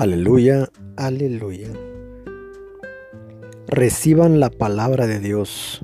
[0.00, 0.66] Aleluya,
[0.96, 1.68] aleluya.
[3.66, 5.82] Reciban la palabra de Dios,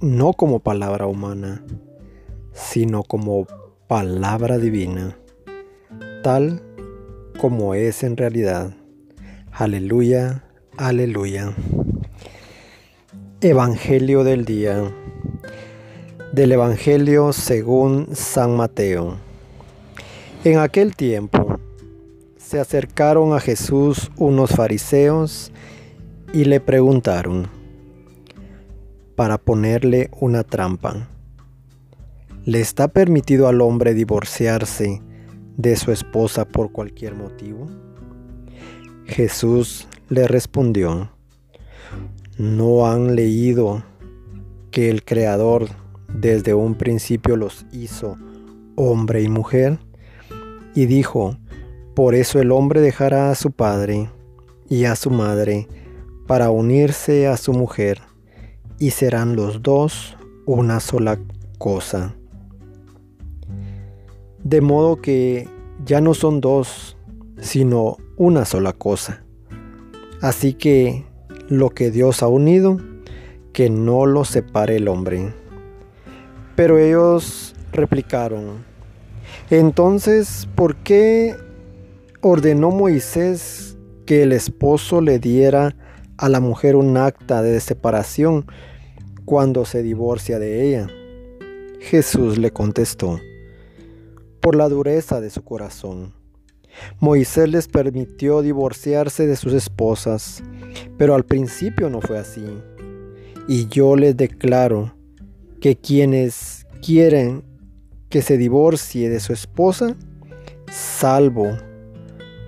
[0.00, 1.64] no como palabra humana,
[2.52, 3.46] sino como
[3.86, 5.16] palabra divina,
[6.24, 6.60] tal
[7.40, 8.74] como es en realidad.
[9.52, 10.42] Aleluya,
[10.76, 11.54] aleluya.
[13.40, 14.92] Evangelio del día.
[16.32, 19.18] Del Evangelio según San Mateo.
[20.42, 21.53] En aquel tiempo
[22.44, 25.50] se acercaron a Jesús unos fariseos
[26.34, 27.48] y le preguntaron
[29.16, 31.08] para ponerle una trampa.
[32.44, 35.00] ¿Le está permitido al hombre divorciarse
[35.56, 37.66] de su esposa por cualquier motivo?
[39.06, 41.10] Jesús le respondió,
[42.36, 43.82] ¿no han leído
[44.70, 45.68] que el Creador
[46.12, 48.18] desde un principio los hizo
[48.76, 49.78] hombre y mujer?
[50.74, 51.38] Y dijo,
[51.94, 54.10] por eso el hombre dejará a su padre
[54.68, 55.68] y a su madre
[56.26, 58.00] para unirse a su mujer,
[58.78, 61.18] y serán los dos una sola
[61.58, 62.16] cosa.
[64.42, 65.48] De modo que
[65.84, 66.96] ya no son dos,
[67.38, 69.24] sino una sola cosa.
[70.20, 71.04] Así que
[71.48, 72.78] lo que Dios ha unido,
[73.52, 75.32] que no lo separe el hombre.
[76.56, 78.64] Pero ellos replicaron,
[79.50, 81.36] entonces, ¿por qué
[82.26, 85.76] ordenó Moisés que el esposo le diera
[86.16, 88.46] a la mujer un acta de separación
[89.26, 90.88] cuando se divorcia de ella?
[91.80, 93.20] Jesús le contestó,
[94.40, 96.14] por la dureza de su corazón.
[96.98, 100.42] Moisés les permitió divorciarse de sus esposas,
[100.96, 102.46] pero al principio no fue así.
[103.48, 104.94] Y yo les declaro
[105.60, 107.44] que quienes quieren
[108.08, 109.94] que se divorcie de su esposa,
[110.72, 111.54] salvo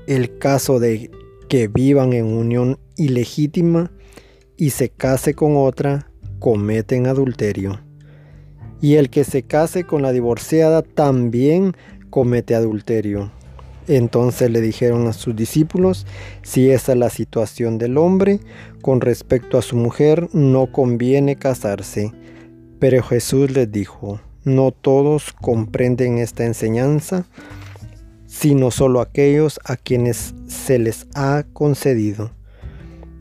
[0.06, 1.10] el caso de
[1.48, 3.90] que vivan en unión ilegítima
[4.56, 7.80] y se case con otra, cometen adulterio.
[8.80, 11.76] Y el que se case con la divorciada también
[12.10, 13.32] comete adulterio.
[13.88, 16.06] Entonces le dijeron a sus discípulos,
[16.42, 18.40] si esa es la situación del hombre,
[18.82, 22.12] con respecto a su mujer no conviene casarse.
[22.80, 27.26] Pero Jesús les dijo, no todos comprenden esta enseñanza,
[28.26, 32.30] sino solo aquellos a quienes se les ha concedido.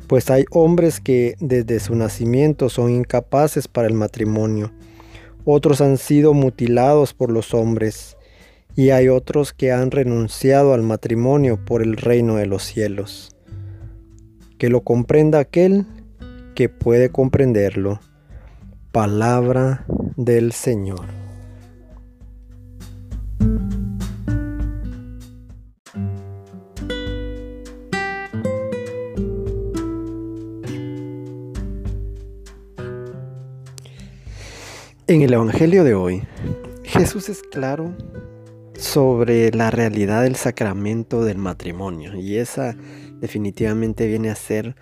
[0.07, 4.71] Pues hay hombres que desde su nacimiento son incapaces para el matrimonio,
[5.45, 8.17] otros han sido mutilados por los hombres,
[8.75, 13.29] y hay otros que han renunciado al matrimonio por el reino de los cielos.
[14.57, 15.85] Que lo comprenda aquel
[16.55, 17.99] que puede comprenderlo.
[18.91, 19.85] Palabra
[20.17, 21.24] del Señor.
[35.07, 36.23] En el Evangelio de hoy,
[36.83, 37.95] Jesús es claro
[38.73, 42.75] sobre la realidad del sacramento del matrimonio y esa
[43.19, 44.75] definitivamente viene a ser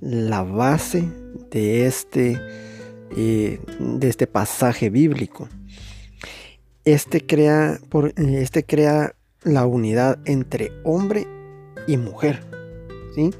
[0.00, 1.08] la base
[1.50, 2.38] de este,
[3.16, 5.48] eh, de este pasaje bíblico.
[6.84, 9.14] Este crea, por, este crea
[9.44, 11.26] la unidad entre hombre
[11.86, 12.44] y mujer.
[13.14, 13.30] ¿sí?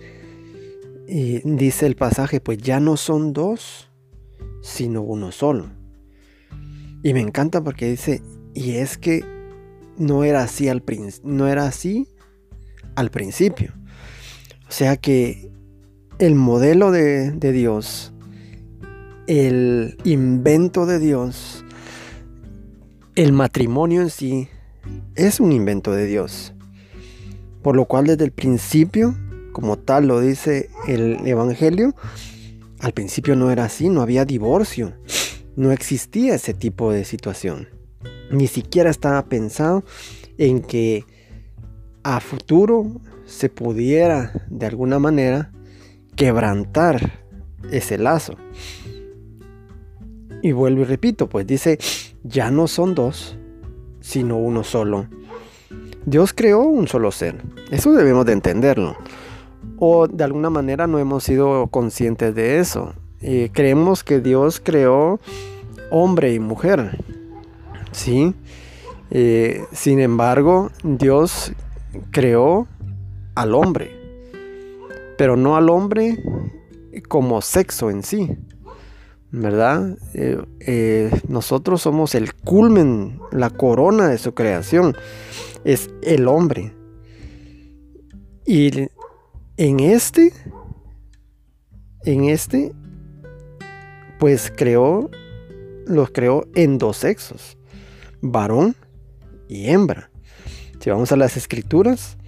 [1.07, 3.91] Y dice el pasaje, pues ya no son dos,
[4.63, 5.80] sino uno solo.
[7.03, 8.23] Y me encanta porque dice,
[8.55, 9.25] y es que
[9.97, 10.83] no era así al,
[11.23, 12.09] no era así
[12.95, 13.73] al principio.
[14.69, 15.51] O sea que
[16.19, 18.13] el modelo de, de Dios,
[19.27, 21.65] el invento de Dios,
[23.15, 24.49] el matrimonio en sí,
[25.15, 26.53] es un invento de Dios.
[27.63, 29.15] Por lo cual desde el principio,
[29.53, 31.95] como tal lo dice el Evangelio,
[32.81, 34.95] al principio no era así, no había divorcio
[35.61, 37.69] no existía ese tipo de situación.
[38.31, 39.85] Ni siquiera estaba pensado
[40.39, 41.05] en que
[42.03, 45.53] a futuro se pudiera de alguna manera
[46.17, 47.21] quebrantar
[47.71, 48.37] ese lazo.
[50.43, 51.79] Y vuelvo y repito, pues dice,
[52.25, 53.37] ya no son dos,
[54.01, 55.09] sino uno solo.
[56.07, 57.37] Dios creó un solo ser.
[57.71, 58.97] Eso debemos de entenderlo.
[59.79, 62.95] O de alguna manera no hemos sido conscientes de eso.
[63.23, 65.21] Eh, creemos que Dios creó
[65.91, 66.99] hombre y mujer.
[67.93, 68.35] ¿Sí?
[69.11, 71.53] Eh, sin embargo, Dios
[72.11, 72.69] creó
[73.35, 73.91] al hombre,
[75.19, 76.23] pero no al hombre
[77.09, 78.39] como sexo en sí.
[79.33, 79.97] ¿Verdad?
[80.15, 84.97] Eh, nosotros somos el culmen, la corona de su creación.
[85.65, 86.73] Es el hombre.
[88.45, 88.89] Y
[89.57, 90.33] en este,
[92.05, 92.73] en este,
[94.21, 95.11] pues creó,
[95.87, 97.57] los creó en dos sexos,
[98.21, 98.77] varón
[99.49, 100.11] y hembra.
[100.79, 102.19] Si vamos a las escrituras,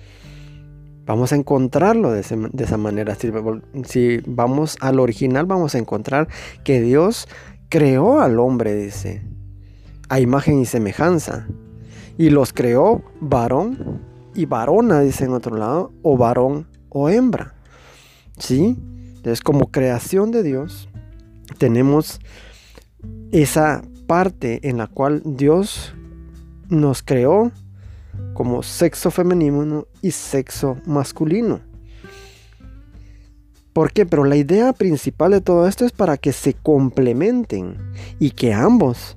[1.05, 3.15] vamos a encontrarlo de, esa manera.
[3.15, 3.31] Si,
[3.85, 6.29] si, vamos al original, vamos a encontrar
[6.65, 7.29] que Dios
[7.69, 9.23] creó al hombre, dice,
[10.09, 11.47] a imagen y semejanza.
[12.17, 14.01] Y los creó varón
[14.35, 17.55] y varona, dice en otro lado, o varón o hembra.
[18.39, 18.79] ¿Sí?
[19.17, 20.89] Entonces, como creación de Dios,
[21.53, 22.21] tenemos
[23.31, 25.95] esa parte en la cual Dios
[26.69, 27.53] nos creó
[28.35, 31.61] como sexo femenino y sexo masculino.
[33.73, 34.05] ¿Por qué?
[34.05, 37.79] Pero la idea principal de todo esto es para que se complementen
[38.19, 39.17] y que ambos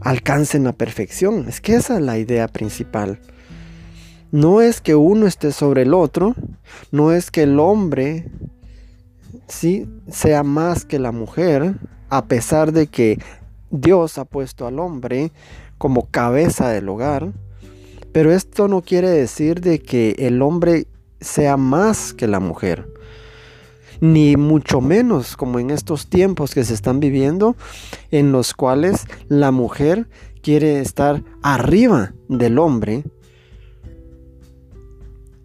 [0.00, 1.48] alcancen la perfección.
[1.48, 3.20] Es que esa es la idea principal.
[4.32, 6.34] No es que uno esté sobre el otro,
[6.92, 8.30] no es que el hombre
[9.48, 11.76] sí sea más que la mujer,
[12.08, 13.18] a pesar de que
[13.70, 15.32] Dios ha puesto al hombre
[15.78, 17.32] como cabeza del hogar,
[18.12, 20.86] pero esto no quiere decir de que el hombre
[21.20, 22.88] sea más que la mujer,
[24.00, 27.56] ni mucho menos como en estos tiempos que se están viviendo,
[28.10, 30.08] en los cuales la mujer
[30.42, 33.04] quiere estar arriba del hombre.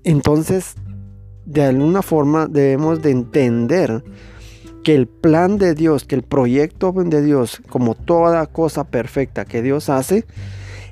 [0.04, 0.76] Entonces,
[1.45, 4.03] de alguna forma debemos de entender
[4.83, 9.62] que el plan de Dios, que el proyecto de Dios, como toda cosa perfecta que
[9.62, 10.25] Dios hace,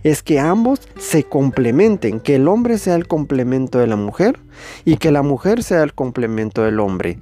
[0.03, 4.39] es que ambos se complementen, que el hombre sea el complemento de la mujer
[4.83, 7.19] y que la mujer sea el complemento del hombre.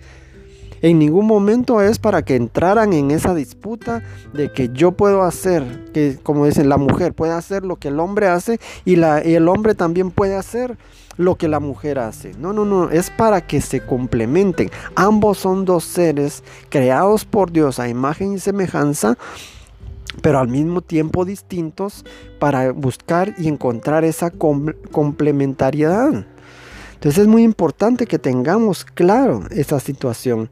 [0.82, 4.02] En ningún momento es para que entraran en esa disputa
[4.34, 5.64] de que yo puedo hacer,
[5.94, 9.48] que como dicen, la mujer puede hacer lo que el hombre hace y, y el
[9.48, 10.78] hombre también puede hacer
[11.18, 12.34] lo que la mujer hace.
[12.38, 14.70] No, no, no, es para que se complementen.
[14.96, 19.18] Ambos son dos seres creados por Dios a imagen y semejanza
[20.22, 22.04] pero al mismo tiempo distintos
[22.40, 26.26] para buscar y encontrar esa complementariedad.
[26.94, 30.50] Entonces es muy importante que tengamos claro esa situación,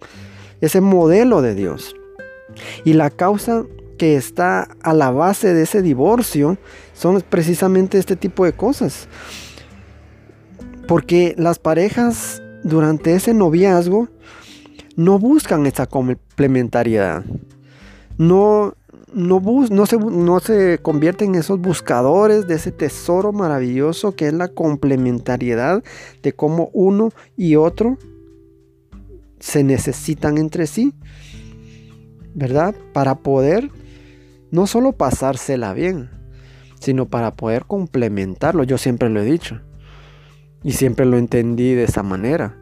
[0.61, 1.95] ese modelo de Dios.
[2.83, 3.65] Y la causa
[3.97, 6.57] que está a la base de ese divorcio
[6.93, 9.07] son precisamente este tipo de cosas.
[10.89, 14.07] Porque las parejas durante ese noviazgo
[14.95, 17.23] no buscan esa complementariedad.
[18.17, 18.73] No
[19.13, 19.39] no,
[19.69, 24.47] no, se, no se convierten en esos buscadores de ese tesoro maravilloso que es la
[24.47, 25.83] complementariedad
[26.23, 27.99] de cómo uno y otro
[29.39, 30.95] se necesitan entre sí,
[32.33, 32.73] ¿verdad?
[32.93, 33.69] Para poder
[34.49, 36.09] no solo pasársela bien,
[36.79, 38.63] sino para poder complementarlo.
[38.63, 39.61] Yo siempre lo he dicho
[40.63, 42.55] y siempre lo entendí de esa manera.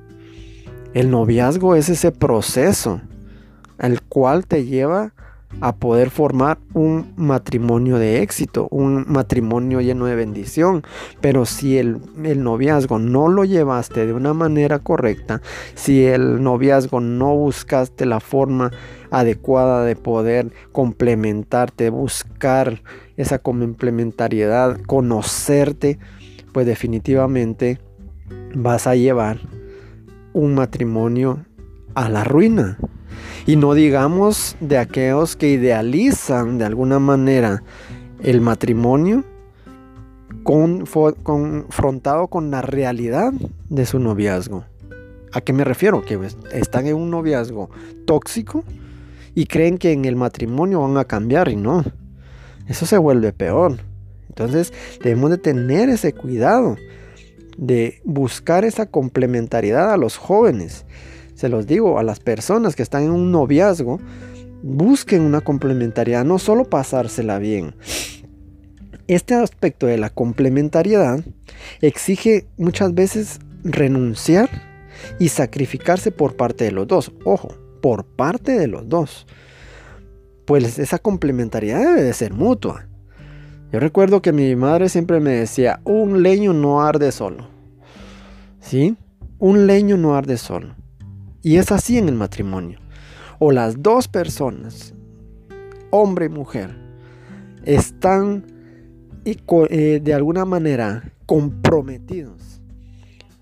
[0.93, 3.01] El noviazgo es ese proceso
[3.77, 5.13] al cual te lleva
[5.61, 10.83] a poder formar un matrimonio de éxito, un matrimonio lleno de bendición.
[11.21, 11.99] Pero si el,
[12.43, 15.41] noviazgo no lo llevaste de una manera correcta,
[15.73, 18.71] si el noviazgo no buscaste la forma
[19.09, 22.81] adecuada de poder complementarte, buscar
[23.15, 25.97] esa complementariedad, conocerte,
[26.51, 27.79] pues definitivamente
[28.55, 29.39] vas a llevar
[30.33, 31.45] un matrimonio
[31.95, 32.77] a la ruina.
[33.45, 37.63] Y no digamos de aquellos que idealizan de alguna manera
[38.21, 39.23] el matrimonio
[40.43, 43.33] confrontado con la realidad
[43.69, 44.65] de su noviazgo.
[45.31, 46.03] ¿A qué me refiero?
[46.03, 47.69] Que pues, están en un noviazgo
[48.05, 48.63] tóxico
[49.35, 51.83] y creen que en el matrimonio van a cambiar y no.
[52.67, 53.77] Eso se vuelve peor.
[54.29, 54.73] Entonces
[55.03, 56.75] debemos de tener ese cuidado
[57.57, 60.85] de buscar esa complementariedad a los jóvenes
[61.37, 63.99] se los digo, a las personas que están en un noviazgo,
[64.63, 67.75] busquen una complementariedad, no solo pasársela bien.
[69.07, 71.23] Este aspecto de la complementariedad
[71.79, 74.49] exige muchas veces renunciar
[75.19, 77.11] y sacrificarse por parte de los dos.
[77.23, 77.49] Ojo,
[77.83, 79.27] por parte de los dos.
[80.45, 82.86] Pues esa complementariedad debe de ser mutua.
[83.71, 87.47] Yo recuerdo que mi madre siempre me decía, un leño no arde solo.
[88.59, 88.95] ¿Sí?
[89.39, 90.75] Un leño no arde solo.
[91.41, 92.79] Y es así en el matrimonio.
[93.39, 94.93] O las dos personas,
[95.91, 96.75] hombre y mujer,
[97.65, 98.45] están
[99.25, 102.61] eh, de alguna manera comprometidos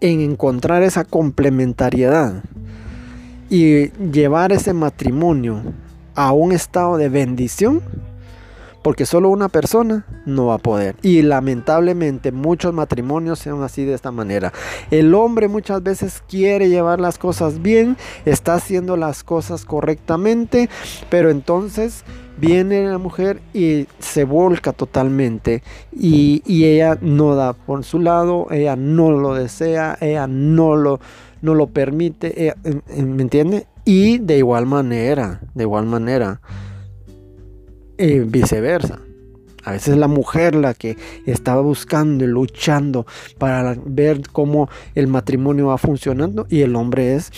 [0.01, 2.44] en encontrar esa complementariedad
[3.50, 5.62] y llevar ese matrimonio
[6.15, 7.82] a un estado de bendición,
[8.85, 10.95] porque solo una persona no va a poder.
[11.01, 14.53] Y lamentablemente muchos matrimonios son así de esta manera.
[14.91, 20.69] El hombre muchas veces quiere llevar las cosas bien, está haciendo las cosas correctamente,
[21.09, 22.05] pero entonces
[22.37, 28.75] viene la mujer y se volca totalmente y, ella no da por su lado, ella
[28.75, 30.99] no lo desea, ella no lo,
[31.41, 32.53] no lo permite,
[32.95, 33.65] ¿me entiende?
[33.83, 36.39] Y de igual manera, de igual manera,
[37.97, 38.99] eh, viceversa.
[39.63, 43.07] A veces la mujer la que estaba buscando y luchando
[43.39, 47.31] para ver cómo el matrimonio va funcionando y el hombre es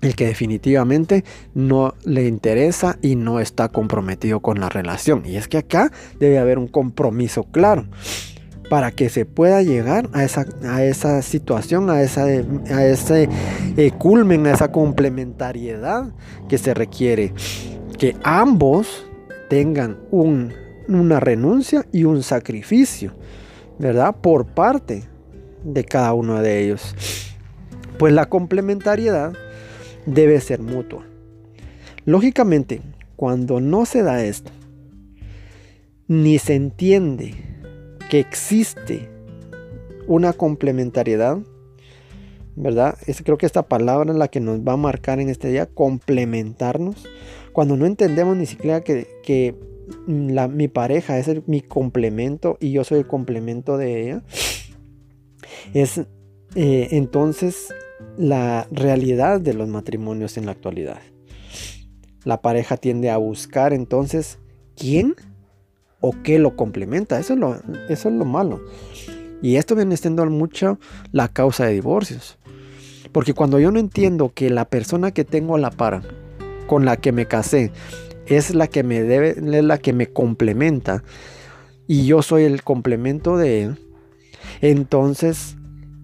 [0.00, 5.24] el que definitivamente no le interesa y no está comprometido con la relación.
[5.26, 7.86] Y es que acá debe haber un compromiso claro
[8.70, 13.28] para que se pueda llegar a esa, a esa situación, a, esa, a ese
[13.76, 16.12] eh, culmen, a esa complementariedad
[16.48, 17.34] que se requiere.
[17.98, 19.09] Que ambos
[19.50, 20.54] tengan un,
[20.86, 23.12] una renuncia y un sacrificio,
[23.80, 24.14] ¿verdad?
[24.22, 25.02] Por parte
[25.64, 26.94] de cada uno de ellos.
[27.98, 29.32] Pues la complementariedad
[30.06, 31.04] debe ser mutua.
[32.04, 32.80] Lógicamente,
[33.16, 34.52] cuando no se da esto,
[36.06, 37.34] ni se entiende
[38.08, 39.10] que existe
[40.06, 41.38] una complementariedad,
[42.54, 42.96] ¿verdad?
[43.24, 47.08] Creo que esta palabra es la que nos va a marcar en este día, complementarnos.
[47.52, 49.56] Cuando no entendemos ni siquiera que,
[50.06, 54.22] mi pareja es mi complemento y yo soy el complemento de ella,
[55.74, 55.98] es
[56.54, 57.74] eh, entonces
[58.16, 61.00] la realidad de los matrimonios en la actualidad.
[62.24, 64.38] La pareja tiende a buscar entonces
[64.76, 65.14] quién
[66.00, 67.18] o qué lo complementa.
[67.18, 67.56] Eso es lo,
[67.88, 68.60] eso es lo malo.
[69.42, 70.78] Y esto viene siendo mucho
[71.12, 72.38] la causa de divorcios.
[73.12, 76.02] Porque cuando yo no entiendo que la persona que tengo a la par,
[76.70, 77.72] con la que me casé,
[78.26, 81.02] es la que me debe, es la que me complementa,
[81.88, 83.78] y yo soy el complemento de él,
[84.60, 85.56] entonces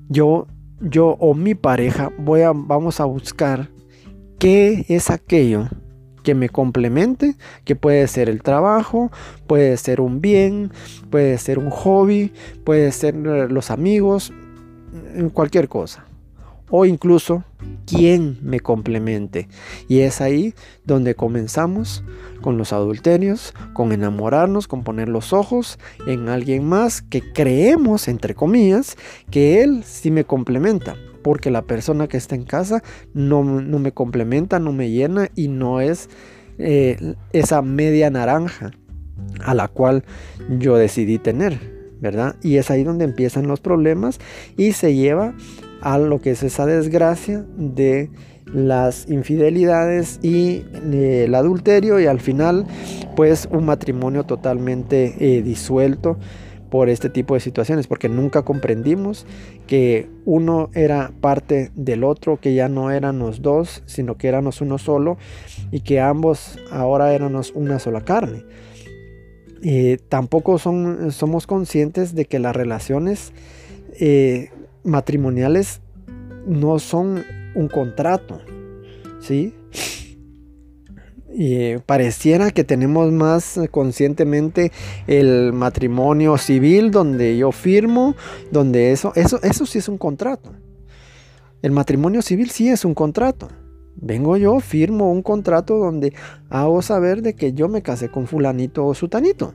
[0.08, 0.48] yo
[0.80, 3.68] yo o mi pareja vamos a buscar
[4.40, 5.68] qué es aquello
[6.24, 9.12] que me complemente, que puede ser el trabajo,
[9.46, 10.72] puede ser un bien,
[11.10, 12.32] puede ser un hobby,
[12.64, 14.32] puede ser los amigos,
[15.32, 16.06] cualquier cosa
[16.70, 17.44] o incluso
[17.86, 19.48] quién me complemente.
[19.88, 20.54] Y es ahí
[20.84, 22.04] donde comenzamos
[22.40, 28.34] con los adulterios, con enamorarnos, con poner los ojos en alguien más que creemos, entre
[28.34, 28.96] comillas,
[29.30, 30.96] que él sí me complementa.
[31.22, 32.82] Porque la persona que está en casa
[33.12, 36.08] no, me complementa, no me llena y no es
[36.58, 38.70] eh, esa media naranja
[39.44, 40.04] a la cual
[40.58, 41.76] yo decidí tener.
[41.98, 42.36] ¿verdad?
[42.42, 44.20] Y es ahí donde empiezan los problemas
[44.56, 45.34] y se lleva
[45.86, 48.10] a lo que es esa desgracia de
[48.44, 52.66] las infidelidades y el adulterio y al final
[53.14, 56.18] pues un matrimonio totalmente eh, disuelto
[56.70, 59.26] por este tipo de situaciones porque nunca comprendimos
[59.68, 64.78] que uno era parte del otro que ya no éramos dos sino que éramos uno
[64.78, 65.18] solo
[65.70, 68.42] y que ambos ahora éramos una sola carne.
[69.62, 73.32] Eh, tampoco son, somos conscientes de que las relaciones
[74.00, 74.50] eh,
[74.86, 75.80] matrimoniales
[76.46, 77.24] no son
[77.54, 78.40] un contrato,
[79.20, 79.54] ¿sí?
[81.38, 84.72] Y pareciera que tenemos más conscientemente
[85.06, 88.14] el matrimonio civil donde yo firmo,
[88.50, 90.52] donde eso, eso, eso sí es un contrato.
[91.60, 93.48] El matrimonio civil sí es un contrato.
[93.96, 96.14] Vengo yo, firmo un contrato donde
[96.48, 99.54] hago saber de que yo me casé con fulanito o sutanito.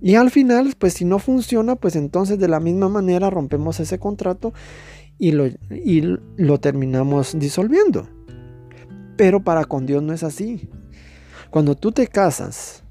[0.00, 3.98] Y al final, pues si no funciona, pues entonces de la misma manera rompemos ese
[3.98, 4.52] contrato
[5.18, 8.08] y lo, y lo terminamos disolviendo.
[9.16, 10.68] Pero para con Dios no es así.
[11.50, 12.84] Cuando tú te casas,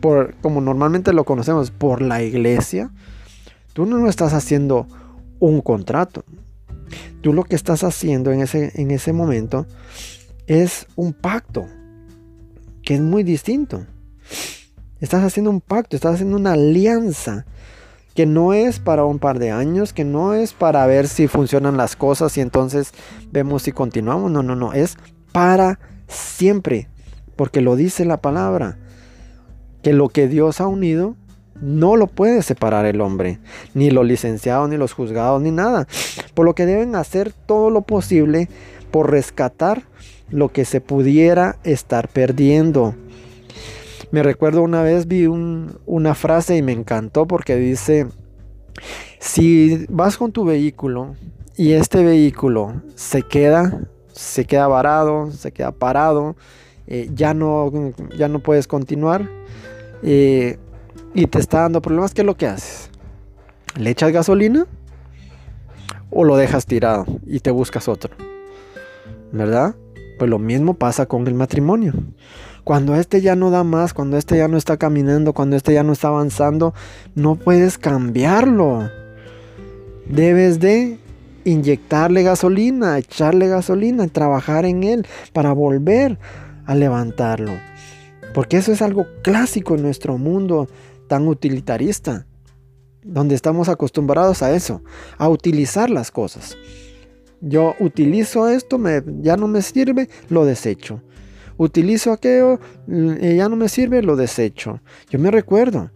[0.00, 2.90] por, como normalmente lo conocemos, por la iglesia,
[3.72, 4.86] tú no estás haciendo
[5.38, 6.24] un contrato.
[7.22, 9.66] Tú lo que estás haciendo en ese, en ese momento
[10.46, 11.66] es un pacto,
[12.82, 13.86] que es muy distinto.
[15.00, 17.44] Estás haciendo un pacto, estás haciendo una alianza
[18.14, 21.76] que no es para un par de años, que no es para ver si funcionan
[21.76, 22.92] las cosas y entonces
[23.30, 24.30] vemos si continuamos.
[24.30, 24.96] No, no, no, es
[25.32, 26.88] para siempre,
[27.36, 28.78] porque lo dice la palabra,
[29.82, 31.14] que lo que Dios ha unido
[31.60, 33.38] no lo puede separar el hombre,
[33.74, 35.86] ni los licenciados, ni los juzgados, ni nada.
[36.34, 38.48] Por lo que deben hacer todo lo posible
[38.90, 39.82] por rescatar
[40.30, 42.94] lo que se pudiera estar perdiendo.
[44.10, 48.06] Me recuerdo una vez vi una frase y me encantó porque dice,
[49.18, 51.16] si vas con tu vehículo
[51.56, 53.80] y este vehículo se queda,
[54.12, 56.36] se queda varado, se queda parado,
[56.86, 57.72] eh, ya, no,
[58.16, 59.28] ya no puedes continuar,
[60.02, 60.58] eh,
[61.14, 62.90] y te está dando problemas, ¿qué es lo que haces?
[63.76, 64.66] ¿Le echas gasolina?
[66.10, 68.14] ¿O lo dejas tirado y te buscas otro?
[69.32, 69.74] ¿Verdad?
[70.18, 71.92] Pues lo mismo pasa con el matrimonio.
[72.66, 75.84] Cuando este ya no da más, cuando este ya no está caminando, cuando este ya
[75.84, 76.74] no está avanzando,
[77.14, 78.90] no puedes cambiarlo.
[80.08, 80.98] Debes de
[81.44, 86.18] inyectarle gasolina, echarle gasolina, trabajar en él para volver
[86.64, 87.52] a levantarlo.
[88.34, 90.66] Porque eso es algo clásico en nuestro mundo
[91.06, 92.26] tan utilitarista,
[93.04, 94.82] donde estamos acostumbrados a eso,
[95.18, 96.56] a utilizar las cosas.
[97.40, 101.00] Yo utilizo esto, me, ya no me sirve, lo desecho.
[101.58, 104.80] Utilizo aquello, mm, ya no me sirve, lo desecho.
[105.10, 105.90] Yo me recuerdo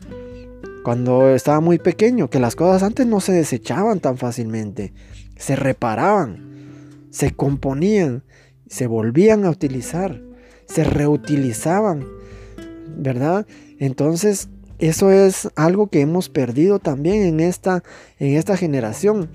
[0.82, 4.92] cuando estaba muy pequeño que las cosas antes no se desechaban tan fácilmente,
[5.36, 8.22] se reparaban, se componían,
[8.68, 10.22] se volvían a utilizar,
[10.66, 12.06] se reutilizaban,
[12.96, 13.46] ¿verdad?
[13.78, 14.48] Entonces,
[14.78, 17.82] eso es algo que hemos perdido también en esta,
[18.18, 19.28] en esta generación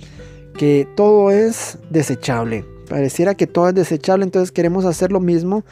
[0.57, 2.65] que todo es desechable.
[2.89, 5.63] Pareciera que todo es desechable, entonces queremos hacer lo mismo,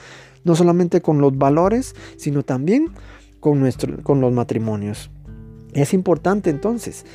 [0.44, 2.92] no solamente con los valores, sino también
[3.40, 3.70] con,
[4.04, 5.12] con los matrimonios.
[5.74, 7.06] Es importante entonces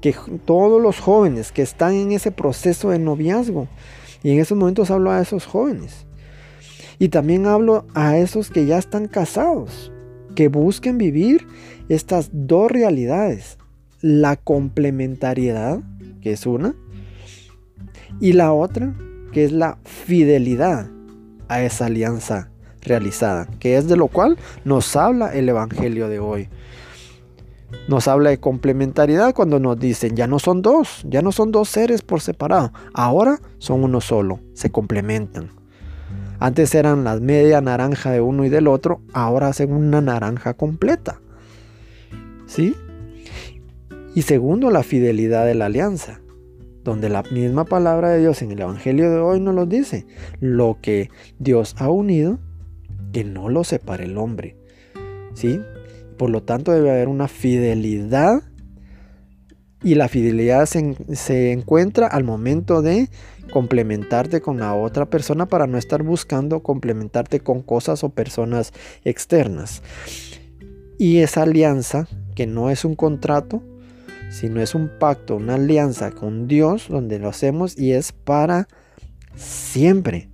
[0.00, 0.14] que
[0.44, 3.68] todos los jóvenes que están en ese proceso de noviazgo,
[4.22, 6.06] y en esos momentos hablo a esos jóvenes,
[6.98, 9.92] y también hablo a esos que ya están casados,
[10.34, 11.46] que busquen vivir
[11.88, 13.58] estas dos realidades,
[14.00, 15.80] la complementariedad,
[16.20, 16.74] que es una,
[18.20, 18.94] y la otra,
[19.32, 20.90] que es la fidelidad
[21.48, 22.50] a esa alianza
[22.82, 26.48] realizada, que es de lo cual nos habla el Evangelio de hoy.
[27.86, 31.68] Nos habla de complementariedad cuando nos dicen, ya no son dos, ya no son dos
[31.68, 35.50] seres por separado, ahora son uno solo, se complementan.
[36.40, 41.20] Antes eran las media naranja de uno y del otro, ahora hacen una naranja completa.
[42.46, 42.74] ¿Sí?
[44.14, 46.20] Y segundo, la fidelidad de la alianza
[46.88, 50.06] donde la misma palabra de Dios en el Evangelio de hoy nos lo dice.
[50.40, 52.38] Lo que Dios ha unido,
[53.12, 54.56] que no lo separe el hombre.
[55.34, 55.60] ¿Sí?
[56.16, 58.42] Por lo tanto debe haber una fidelidad
[59.82, 63.08] y la fidelidad se, se, encuentra al momento de
[63.52, 68.72] complementarte con la otra persona para no estar buscando complementarte con cosas o personas
[69.04, 69.82] externas.
[70.98, 73.62] Y esa alianza, que no es un contrato,
[74.30, 78.68] si no es un pacto, una alianza con Dios donde lo hacemos y es para
[79.36, 80.28] siempre.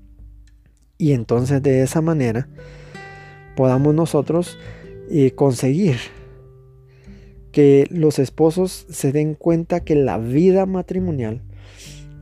[0.98, 2.48] Y entonces de esa manera
[3.56, 4.58] podamos nosotros
[5.10, 5.96] eh, conseguir
[7.52, 11.42] que los esposos se den cuenta que la vida matrimonial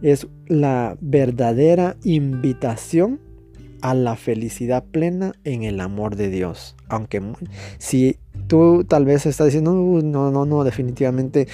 [0.03, 3.21] es la verdadera invitación
[3.81, 6.77] a la felicidad plena en el amor de Dios.
[6.89, 7.23] Aunque
[7.79, 11.49] si tú tal vez estás diciendo, no, no, no, definitivamente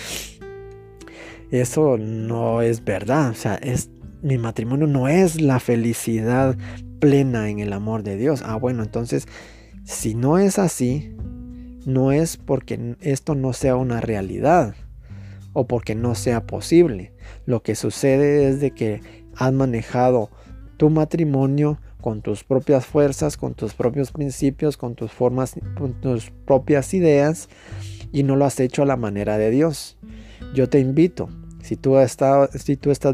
[1.50, 3.30] eso no es verdad.
[3.30, 3.90] O sea, es,
[4.22, 6.56] mi matrimonio no es la felicidad
[6.98, 8.42] plena en el amor de Dios.
[8.44, 9.26] Ah, bueno, entonces,
[9.84, 11.14] si no es así,
[11.86, 14.74] no es porque esto no sea una realidad
[15.52, 17.12] o porque no sea posible.
[17.46, 19.00] Lo que sucede es de que
[19.36, 20.30] has manejado
[20.76, 26.30] tu matrimonio con tus propias fuerzas, con tus propios principios, con tus formas, con tus
[26.46, 27.48] propias ideas
[28.12, 29.98] y no lo has hecho a la manera de Dios.
[30.54, 31.28] Yo te invito,
[31.62, 32.50] si tú, estás,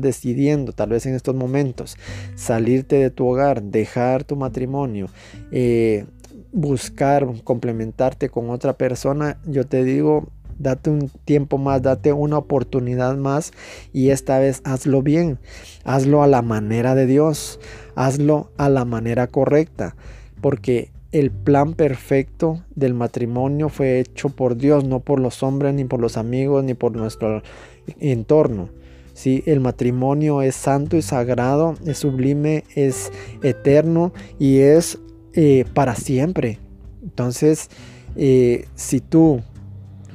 [0.00, 1.96] decidiendo, tal vez en estos momentos,
[2.34, 5.08] salirte de tu hogar, dejar tu matrimonio,
[5.50, 6.06] eh,
[6.52, 10.28] buscar complementarte con otra persona, yo te digo,
[10.58, 13.52] date un tiempo más, date una oportunidad más
[13.92, 15.38] y esta vez hazlo bien,
[15.84, 17.58] hazlo a la manera de Dios,
[17.96, 19.96] hazlo a la manera correcta,
[20.40, 25.84] porque el plan perfecto del matrimonio fue hecho por Dios, no por los hombres, ni
[25.84, 27.42] por los amigos, ni por nuestro
[28.00, 28.68] entorno.
[29.12, 29.42] ¿sí?
[29.46, 33.10] El matrimonio es santo y sagrado, es sublime, es
[33.42, 34.98] eterno y es
[35.34, 36.58] eh, para siempre.
[37.02, 37.70] Entonces,
[38.16, 39.42] eh, si tú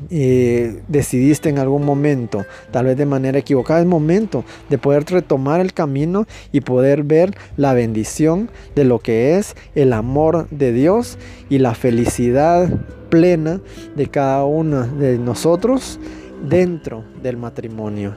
[0.09, 5.59] eh, decidiste en algún momento, tal vez de manera equivocada, es momento de poder retomar
[5.59, 11.17] el camino y poder ver la bendición de lo que es el amor de Dios
[11.49, 12.69] y la felicidad
[13.09, 13.61] plena
[13.95, 15.99] de cada uno de nosotros
[16.47, 18.15] dentro del matrimonio.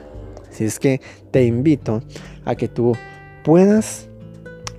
[0.49, 2.03] Así es que te invito
[2.45, 2.95] a que tú
[3.43, 4.07] puedas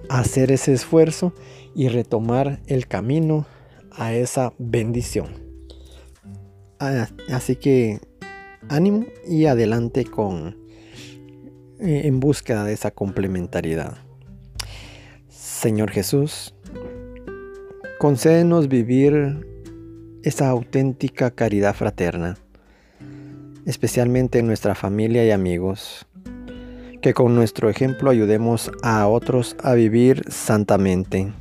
[0.08, 1.32] hacer ese esfuerzo
[1.74, 3.46] y retomar el camino
[3.90, 5.28] a esa bendición.
[6.78, 8.00] Ah, así que
[8.68, 10.56] ánimo y adelante con
[11.80, 13.96] eh, en búsqueda de esa complementariedad.
[15.28, 16.54] Señor Jesús,
[17.98, 19.46] concédenos vivir
[20.22, 22.38] esa auténtica caridad fraterna,
[23.66, 26.06] especialmente en nuestra familia y amigos.
[27.02, 31.32] Que con nuestro ejemplo ayudemos a otros a vivir santamente.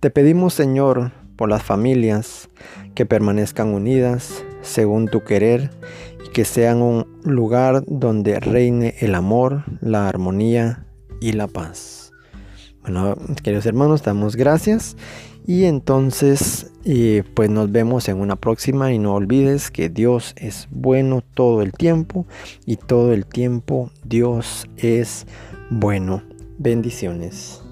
[0.00, 2.48] Te pedimos, Señor, por las familias,
[2.94, 5.70] que permanezcan unidas según tu querer
[6.26, 10.86] y que sean un lugar donde reine el amor, la armonía
[11.20, 12.12] y la paz.
[12.82, 14.96] Bueno, queridos hermanos, damos gracias
[15.46, 20.68] y entonces eh, pues nos vemos en una próxima y no olvides que Dios es
[20.70, 22.26] bueno todo el tiempo
[22.66, 25.26] y todo el tiempo Dios es
[25.70, 26.22] bueno.
[26.58, 27.62] Bendiciones.